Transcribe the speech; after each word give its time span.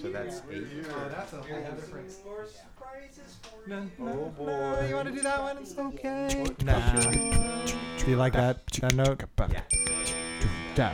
So 0.00 0.10
that's 0.10 0.40
eight. 0.50 0.64
Oh, 0.88 1.08
that's 1.10 1.32
a 1.34 1.36
whole 1.36 1.60
different. 1.74 2.24
More 2.24 2.46
surprises 2.46 3.36
for 3.42 3.68
No, 3.68 3.82
you. 3.82 3.90
no, 3.98 4.34
Oh, 4.40 4.44
no, 4.46 4.86
you 4.88 4.94
want 4.94 5.08
to 5.08 5.14
do 5.14 5.20
that 5.20 5.42
one? 5.42 5.58
It's 5.58 5.76
okay. 5.76 6.44
Nah. 6.64 7.10
Do 7.10 8.10
you 8.10 8.16
like 8.16 8.32
that? 8.32 8.66
That 8.80 8.94
note? 8.94 9.22
Yeah. 9.50 9.62
Da. 10.74 10.92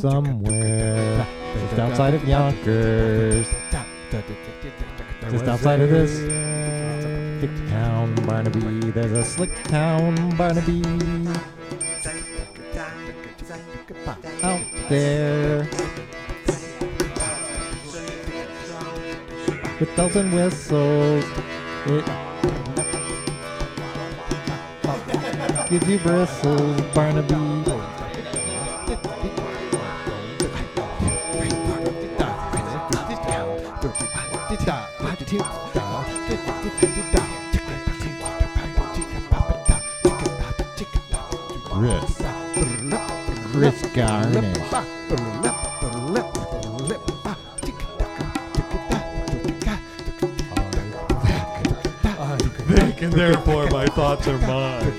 Somewhere. 0.00 1.26
Just 1.68 1.78
outside 1.78 2.14
of 2.14 2.26
Yonkers, 2.26 3.46
just 5.32 5.46
outside 5.46 5.80
of 5.80 5.88
this 5.88 6.18
slick 7.40 7.70
town, 7.70 8.14
Barnaby. 8.26 8.90
There's 8.90 9.12
a 9.12 9.24
slick 9.24 9.64
town, 9.64 10.36
Barnaby. 10.36 10.82
Out 14.42 14.60
there. 14.90 15.66
With 19.80 19.96
bells 19.96 20.16
and 20.16 20.34
whistles. 20.34 21.24
It 21.86 22.04
gives 25.70 25.88
you 25.88 25.98
bristles, 26.00 26.80
Barnaby. 26.94 27.61
Garnish. 43.94 44.58
Think, 52.68 53.02
and 53.02 53.12
therefore 53.12 53.68
my 53.68 53.86
thoughts 53.86 54.26
are 54.28 54.38
mine. 54.38 54.96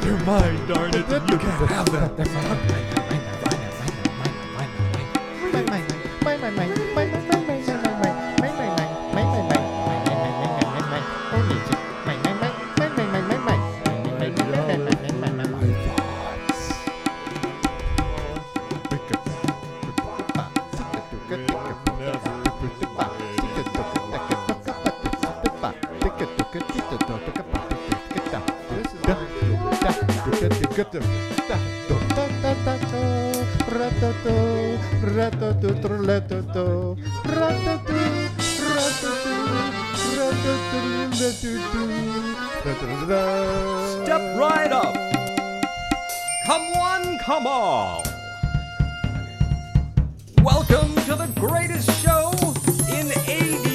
They're 0.00 0.24
mine, 0.24 0.66
darn 0.66 0.90
it. 0.90 1.08
You 1.30 1.38
can't 1.38 1.70
have 1.70 1.92
them. 1.92 2.83
ratatu, 33.84 34.36
ratatu, 35.14 35.68
ratatu, 36.08 36.96
ratatu, 37.28 37.98
Step 44.02 44.22
right 44.38 44.72
up. 44.72 44.94
Come 46.46 46.66
one, 46.72 47.18
come 47.26 47.46
all. 47.46 48.02
Welcome 50.42 50.94
to 51.06 51.14
the 51.14 51.28
greatest 51.38 51.90
show 52.02 52.32
in 52.88 53.12
80 53.28 53.73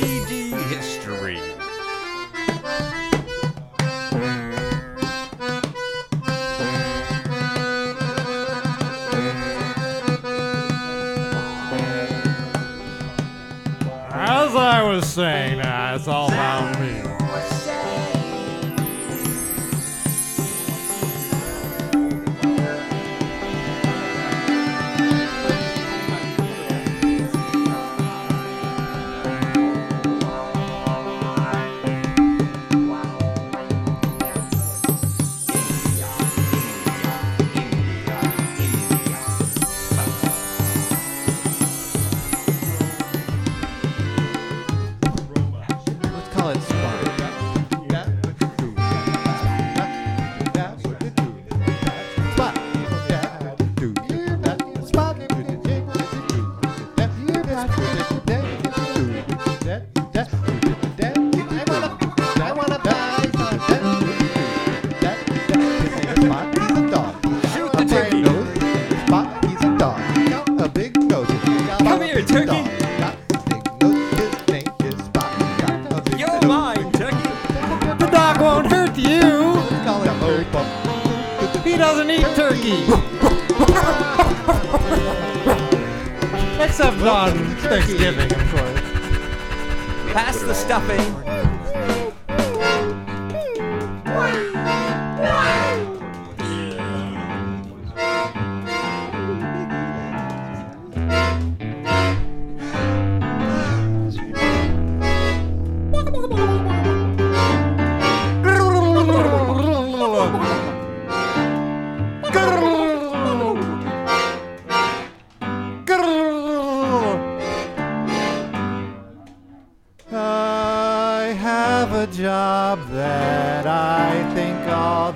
Uh, 15.22 15.96
it's 15.96 16.08
all 16.08 16.28
about 16.28 16.80
me. 16.80 17.19
Pass 90.12 90.42
the 90.42 90.56
stuffing. 90.56 91.59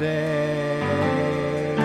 day. 0.04 1.76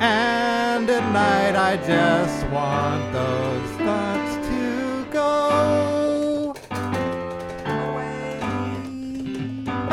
And 0.00 0.90
at 0.90 1.12
night 1.12 1.54
I 1.54 1.76
just 1.92 2.46
want 2.48 3.12
those 3.12 3.70
thoughts 3.86 4.32
to 4.48 4.62
go 5.12 6.54
away. 7.80 8.38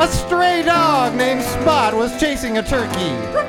A 0.04 0.08
stray 0.08 0.62
dog 0.62 1.14
named 1.14 1.42
Spot 1.42 1.94
was 1.94 2.18
chasing 2.18 2.58
a 2.58 2.62
turkey. 2.62 3.43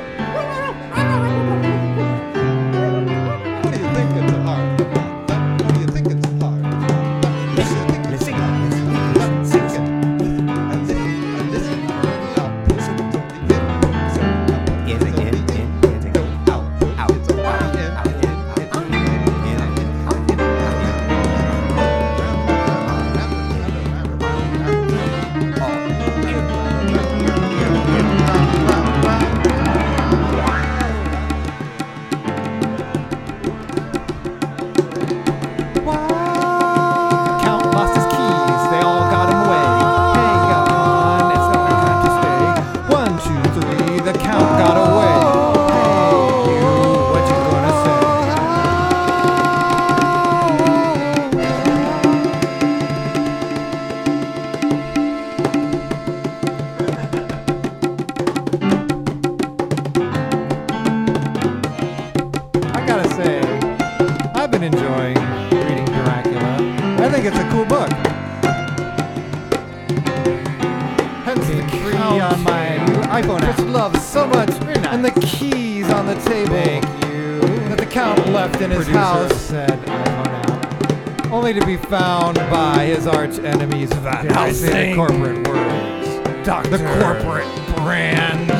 The 75.14 75.20
keys 75.20 75.88
on 75.90 76.06
the 76.06 76.14
table. 76.22 76.54
Thank 76.54 76.84
you. 77.04 77.40
That 77.68 77.78
the 77.78 77.86
count 77.86 78.26
left 78.28 78.60
in 78.60 78.70
his 78.70 78.84
Producer 78.84 78.98
house. 78.98 79.40
Said 79.40 79.70
iPhone 79.86 80.26
app. 80.26 81.32
Only 81.32 81.52
to 81.54 81.64
be 81.64 81.76
found 81.76 82.36
by 82.36 82.86
his 82.86 83.06
arch 83.06 83.38
enemies 83.38 83.92
Van 83.92 84.26
Helsing. 84.26 84.90
The 84.90 84.94
corporate 84.96 85.46
words. 85.46 86.46
Doctor. 86.46 86.70
The 86.70 86.78
corporate 87.00 87.76
brands. 87.76 88.50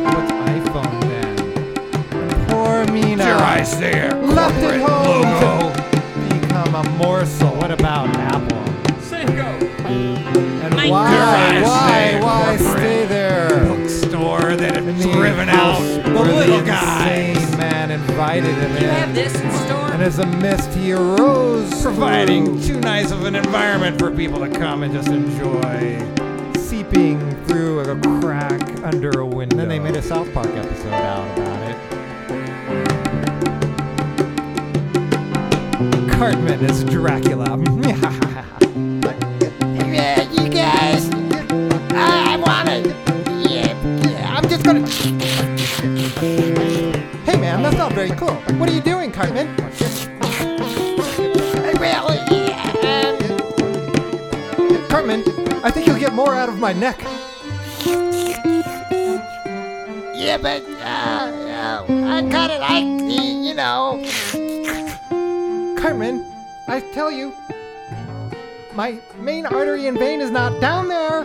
What's 0.00 0.32
iPhone 0.32 1.00
then? 1.02 2.48
Poor 2.48 2.92
Mina. 2.92 3.24
Dare 3.24 3.36
I 3.36 3.62
say 3.62 4.08
it? 4.08 4.14
Left 4.24 4.54
at 4.56 4.80
corporate 4.80 5.24
home 5.24 5.40
logo. 5.40 5.72
to 6.28 6.40
become 6.40 6.74
a 6.74 6.82
morsel. 6.98 7.50
What 7.56 7.70
about 7.70 8.08
Apple? 8.16 8.58
And 9.12 10.74
Dare 10.74 10.90
why, 10.90 11.08
I 11.08 11.62
why, 11.62 12.20
why 12.20 12.56
corporate 12.58 12.91
driven 15.28 15.48
out 15.48 15.74
house 15.76 15.80
the 15.96 16.02
where 16.12 16.24
little 16.24 16.58
insane 16.60 16.66
guys. 16.66 17.56
man 17.56 17.90
invited 17.90 18.54
him 18.54 18.72
You 18.72 18.88
have 18.88 19.08
in. 19.10 19.14
this 19.14 19.34
in 19.40 19.50
store? 19.66 19.92
And 19.92 20.02
as 20.02 20.18
a 20.18 20.26
mist, 20.26 20.70
he 20.74 20.92
arose, 20.92 21.82
Providing 21.82 22.60
too 22.60 22.80
nice 22.80 23.10
of 23.10 23.24
an 23.24 23.34
environment 23.36 23.98
for 23.98 24.10
people 24.10 24.38
to 24.40 24.48
come 24.50 24.82
and 24.82 24.92
just 24.92 25.08
enjoy. 25.08 25.98
seeping 26.58 27.18
through 27.46 27.80
a 27.80 27.96
crack 28.20 28.62
under 28.84 29.10
a 29.20 29.26
window. 29.26 29.56
then 29.56 29.68
they 29.68 29.78
made 29.78 29.96
a 29.96 30.02
South 30.02 30.32
Park 30.32 30.48
episode 30.48 30.92
out 30.92 31.38
about 31.38 31.70
it. 31.70 31.76
Cartman 36.10 36.64
is 36.64 36.84
Dracula. 36.84 37.58
very 48.06 48.18
cool. 48.18 48.34
What 48.58 48.68
are 48.68 48.72
you 48.72 48.80
doing, 48.80 49.12
Cartman? 49.12 49.46
Well, 51.78 52.10
yeah. 52.32 53.16
Cartman, 54.88 55.22
I 55.62 55.70
think 55.70 55.86
you'll 55.86 56.00
get 56.00 56.12
more 56.12 56.34
out 56.34 56.48
of 56.48 56.58
my 56.58 56.72
neck. 56.72 57.00
yeah, 60.16 60.36
but 60.36 60.62
uh, 60.80 61.30
uh, 61.46 61.84
I 61.88 62.22
kinda 62.22 62.58
like 62.58 62.98
the, 63.06 63.22
you 63.46 63.54
know. 63.54 64.02
Cartman, 65.80 66.26
I 66.66 66.80
tell 66.92 67.12
you, 67.12 67.32
my 68.74 68.98
main 69.20 69.46
artery 69.46 69.86
and 69.86 69.96
vein 69.96 70.20
is 70.20 70.32
not 70.32 70.60
down 70.60 70.88
there. 70.88 71.24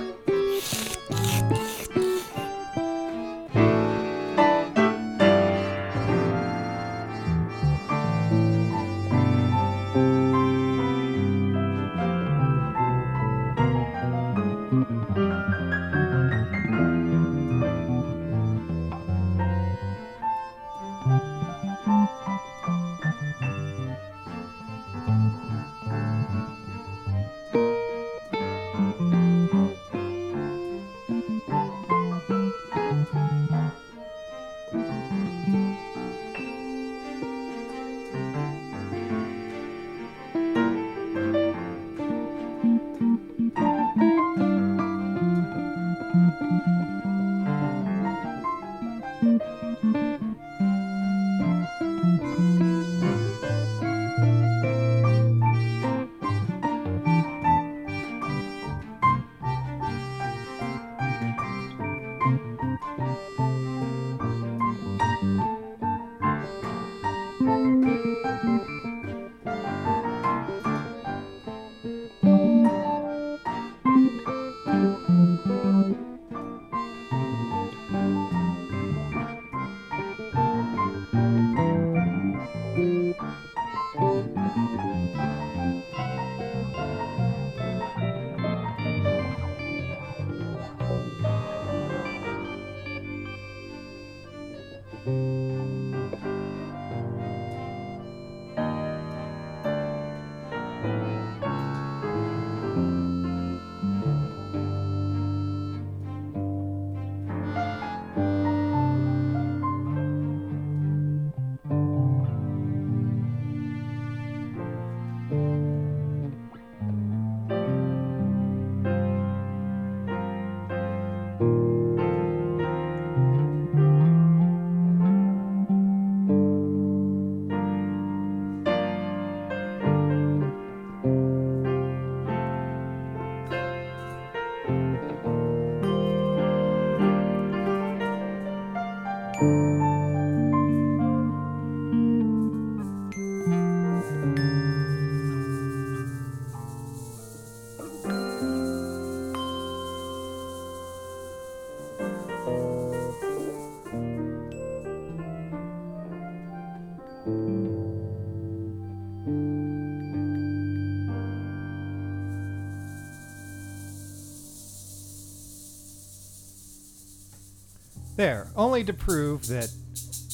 There, 168.18 168.48
only 168.56 168.84
to 168.84 168.94
prove 168.94 169.46
that 169.46 169.70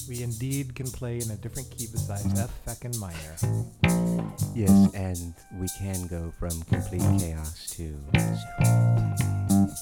we 0.08 0.22
indeed 0.22 0.74
can 0.74 0.86
play 0.86 1.18
in 1.18 1.30
a 1.30 1.36
different 1.36 1.70
key 1.70 1.86
besides 1.92 2.40
F 2.40 2.50
feckin' 2.66 2.98
minor. 2.98 3.36
Yes, 4.54 4.70
and 4.94 5.34
we 5.60 5.68
can 5.78 6.06
go 6.06 6.32
from 6.38 6.62
complete 6.62 7.02
chaos 7.20 7.66
to 7.76 7.94
serenity. 8.14 9.74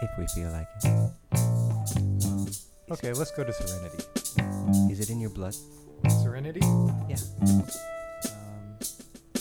If 0.00 0.10
we 0.16 0.26
feel 0.28 0.52
like 0.52 0.68
it. 0.84 1.10
Okay, 2.92 3.12
let's 3.12 3.32
go 3.32 3.42
to 3.42 3.52
Serenity. 3.52 4.04
Is 4.92 5.00
it 5.00 5.10
in 5.10 5.18
your 5.20 5.30
blood? 5.30 5.56
Serenity? 6.22 6.60
Yeah. 7.08 7.16
Um, 7.42 7.64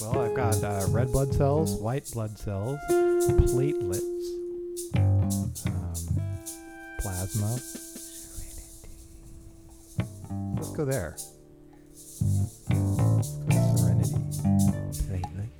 well, 0.02 0.20
I've 0.20 0.34
got 0.36 0.64
uh, 0.64 0.88
red 0.90 1.12
blood 1.12 1.32
cells, 1.36 1.76
white 1.80 2.10
blood 2.12 2.40
cells, 2.40 2.80
platelets, 2.90 4.17
plasma. 7.28 7.60
Let's 10.56 10.70
go 10.72 10.86
there. 10.86 11.16
Let's 11.18 12.22
go 12.70 12.76
to 13.50 13.78
Serenity. 13.78 14.14
Platelets. 15.08 15.52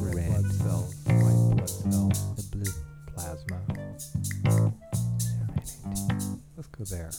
Red, 0.00 0.14
Red. 0.14 0.28
blood 0.28 0.52
cells, 0.52 0.94
white 1.06 1.56
blood 1.56 1.70
cells, 1.70 2.36
The 2.36 2.42
blue. 2.56 2.72
plasma. 3.14 3.58
Serenity. 3.98 4.72
Let's 6.56 6.68
go 6.68 6.84
there. 6.84 7.10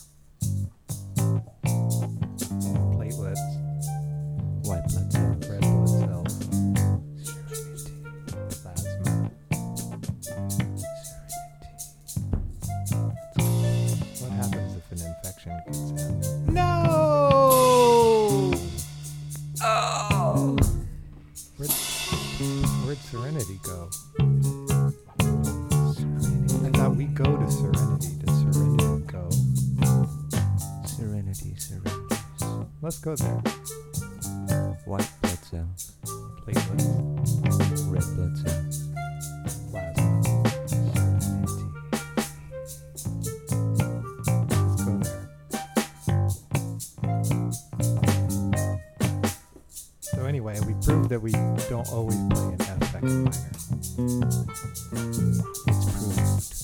Go 33.07 33.15
there. 33.15 33.41
White 34.83 35.09
blood 35.21 35.39
cells. 35.45 35.93
Platelets, 36.45 37.87
Red 37.89 38.03
blood 38.17 38.37
cells. 38.37 38.83
plasma. 39.71 40.21
Let's 44.51 44.83
go 44.83 44.91
there. 44.97 45.29
So 50.01 50.25
anyway, 50.25 50.59
we 50.67 50.73
proved 50.83 51.07
that 51.09 51.21
we 51.21 51.31
don't 51.69 51.89
always 51.93 52.17
play 52.29 52.43
in 52.43 52.61
F 52.61 52.91
second 52.91 53.23
minor. 53.23 53.47
It's 55.67 55.85
proved. 55.91 56.56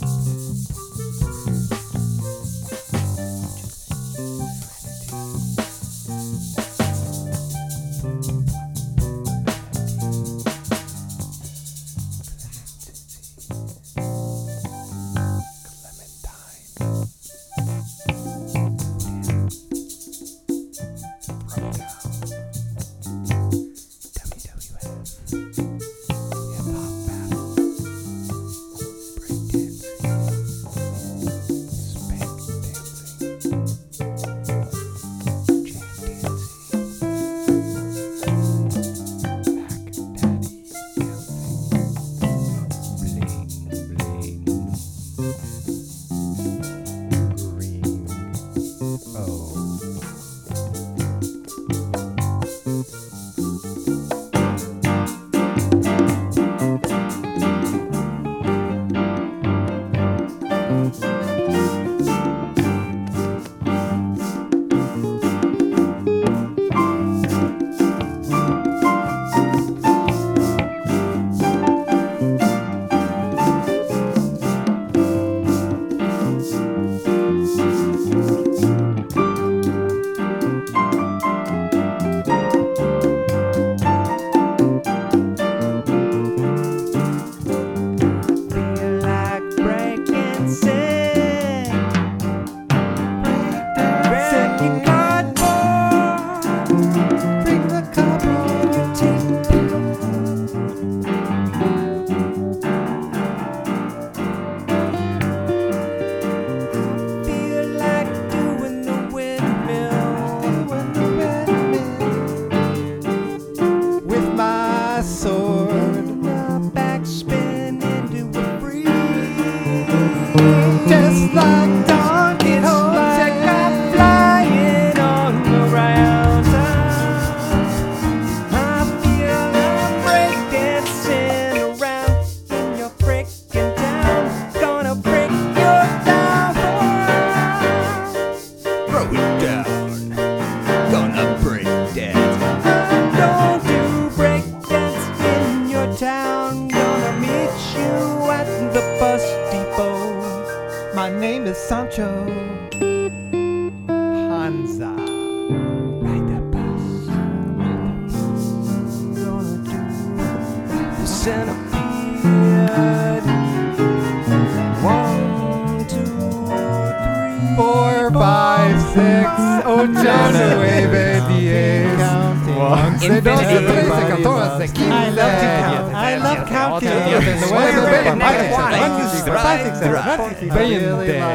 thank 25.34 25.58
you 25.58 25.73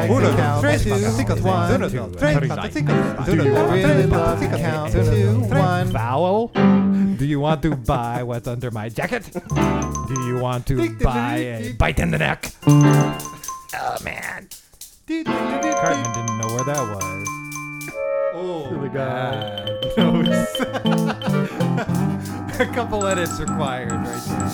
Uno, 0.09 0.31
dos, 0.31 0.59
tres, 0.59 0.83
cuatro, 0.85 1.13
cinco, 1.15 1.33
seis. 1.35 1.69
count 3.39 3.39
Uno, 3.39 3.93
to 3.93 4.07
dos, 4.07 4.39
tres. 4.39 5.49
one. 5.49 5.87
Vowel. 5.91 6.51
Do 7.17 7.25
you 7.25 7.39
want 7.39 7.61
to 7.63 7.75
buy 7.87 8.23
what's 8.23 8.47
under 8.47 8.71
my 8.71 8.89
jacket? 8.89 9.29
Do 9.33 10.21
you 10.25 10.39
want 10.39 10.65
to 10.67 10.89
buy 10.99 11.37
a 11.37 11.73
bite 11.73 11.99
in 11.99 12.11
the 12.11 12.17
neck? 12.17 12.51
Oh 12.67 13.97
man. 14.03 14.47
Cartman 15.07 16.13
didn't 16.13 16.37
know 16.37 16.47
where 16.55 16.65
that 16.65 16.95
was. 16.95 17.38
Oh, 18.41 18.69
the 18.79 18.87
guy. 18.89 19.65
bad. 19.67 19.93
No, 19.97 20.21
a 22.59 22.65
couple 22.73 23.05
edits 23.05 23.39
required 23.39 23.91
right 23.91 24.23
there. 24.27 24.49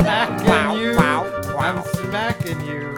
Smacking 0.00 0.46
Wow, 0.46 0.74
you. 0.76 0.96
wow, 0.96 1.26
I'm 1.58 1.76
wow. 1.76 1.82
smacking 1.82 2.60
you. 2.62 2.97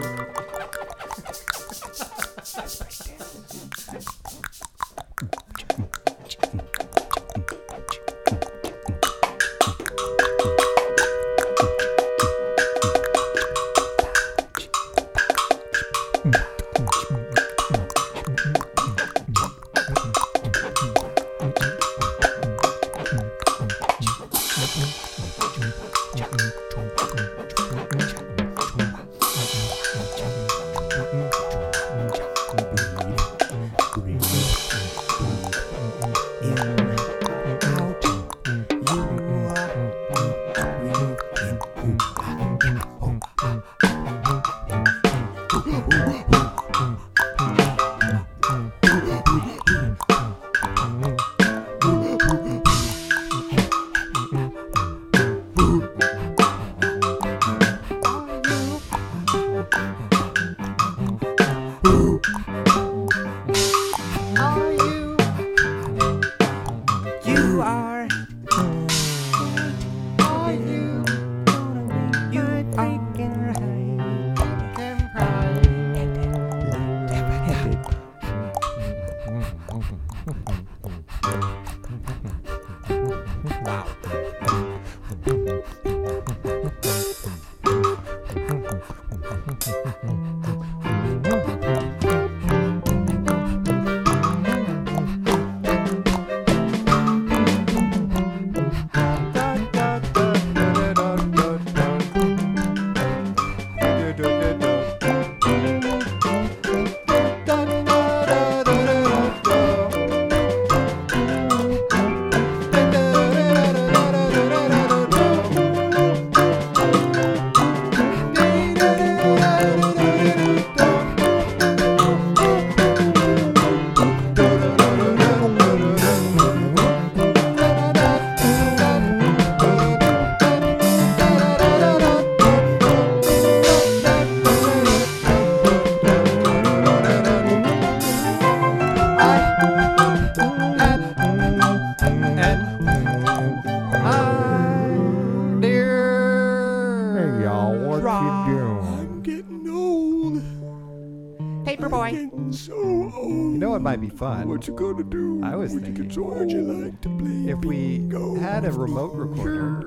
Paperboy. 152.01 152.53
So 152.53 152.73
old. 152.73 153.53
You 153.53 153.57
know 153.57 153.69
what 153.71 153.81
might 153.81 154.01
be 154.01 154.09
fun? 154.09 154.47
What 154.49 154.67
you 154.67 154.73
gonna 154.75 155.03
do? 155.03 155.41
I 155.43 155.55
was 155.55 155.73
when 155.73 155.83
thinking- 155.83 156.03
you 156.03 156.09
get 156.09 156.15
so 156.15 156.23
old, 156.33 156.51
you 156.51 156.61
like 156.61 157.01
to 157.01 157.09
play 157.17 157.51
If 157.51 157.65
we 157.65 158.09
had 158.39 158.65
a 158.65 158.71
remote 158.71 159.13
recorder, 159.13 159.83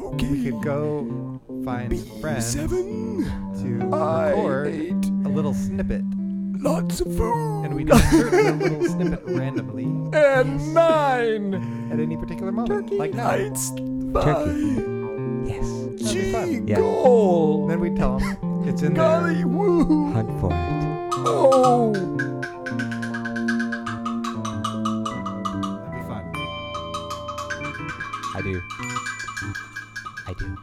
Okay. 0.00 0.28
we 0.30 0.44
could 0.44 0.62
go 0.62 1.40
find 1.64 1.96
some 1.98 2.20
friends 2.20 2.46
Seven. 2.46 3.24
to 3.62 3.94
I 3.96 4.30
record 4.30 4.66
ate 4.68 5.04
a 5.24 5.28
little 5.28 5.54
snippet, 5.54 6.02
lots 6.60 7.00
of 7.00 7.14
food. 7.16 7.64
and 7.64 7.74
we'd 7.74 7.88
insert 7.90 8.32
a 8.32 8.52
little 8.52 8.84
snippet 8.88 9.22
randomly 9.26 9.84
and 10.12 10.74
nine. 10.74 11.54
at 11.92 12.00
any 12.00 12.16
particular 12.16 12.52
moment, 12.52 12.82
Turkey 12.88 12.98
like 12.98 13.14
now. 13.14 13.30
Nights 13.30 13.70
Five. 14.12 14.48
Yes. 15.46 15.68
That'd 16.02 16.22
be 16.22 16.32
fun. 16.32 16.68
Yeah. 16.68 16.76
Goal. 16.76 17.66
Then 17.68 17.80
we'd 17.80 17.96
tell 17.96 18.18
them 18.18 18.36
it's 18.66 18.82
in 18.82 18.94
there. 18.94 19.46
Woo. 19.46 20.12
Hunt 20.12 20.30
for 20.40 20.50
it. 20.52 20.56
Oh. 21.24 21.92
That'd 25.78 25.92
be 25.92 26.00
fun. 26.08 26.24
I 28.34 28.40
do. 28.42 28.62
I 30.26 30.32
do. 30.38 30.56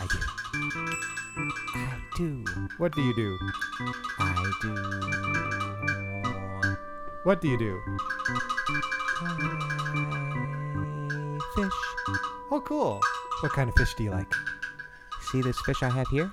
I 0.00 0.06
do. 0.06 0.18
I 1.74 1.78
do. 2.16 2.28
What 2.78 2.92
do 2.92 3.02
you 3.02 3.14
do? 3.14 3.38
I 4.18 4.20
do. 4.62 4.74
What 7.24 7.40
do 7.40 7.48
you 7.48 7.58
do? 7.58 7.80
I 9.20 9.32
fish. 11.56 11.72
Oh, 12.50 12.60
cool. 12.64 13.00
What 13.40 13.52
kind 13.52 13.68
of 13.68 13.74
fish 13.74 13.94
do 13.94 14.04
you 14.04 14.10
like? 14.10 14.32
See 15.36 15.42
this 15.42 15.60
fish 15.60 15.82
I 15.82 15.90
have 15.90 16.08
here? 16.08 16.30